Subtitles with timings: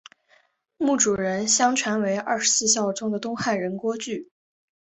[0.77, 4.29] 墓主人相传为二十四孝中的东汉人郭巨。